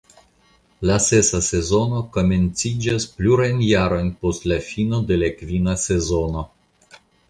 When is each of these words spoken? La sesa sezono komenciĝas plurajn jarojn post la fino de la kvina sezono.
La 0.89 0.95
sesa 1.07 1.41
sezono 1.47 1.99
komenciĝas 2.17 3.07
plurajn 3.19 3.63
jarojn 3.69 4.13
post 4.25 4.51
la 4.53 4.61
fino 4.73 5.07
de 5.13 5.23
la 5.25 5.35
kvina 5.39 5.81
sezono. 5.89 6.51